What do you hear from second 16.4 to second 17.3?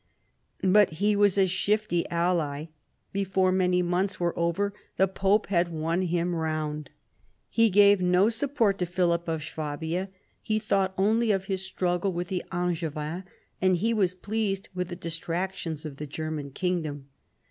kingdom.